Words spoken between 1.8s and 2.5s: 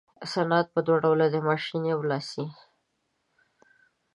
او لاسي.